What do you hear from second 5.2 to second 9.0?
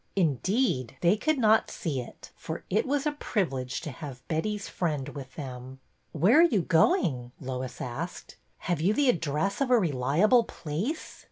them.'' Where are you going?" Lois asked. Have you